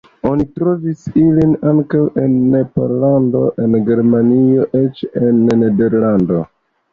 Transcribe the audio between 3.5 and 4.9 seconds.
en Germanio,